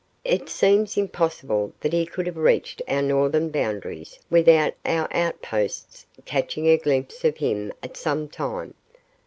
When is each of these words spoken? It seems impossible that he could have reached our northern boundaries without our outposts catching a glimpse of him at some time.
It 0.25 0.49
seems 0.49 0.97
impossible 0.97 1.73
that 1.81 1.93
he 1.93 2.07
could 2.07 2.25
have 2.25 2.35
reached 2.35 2.81
our 2.87 3.03
northern 3.03 3.49
boundaries 3.51 4.17
without 4.31 4.73
our 4.83 5.07
outposts 5.15 6.07
catching 6.25 6.65
a 6.67 6.77
glimpse 6.77 7.23
of 7.23 7.37
him 7.37 7.71
at 7.83 7.95
some 7.97 8.27
time. 8.27 8.73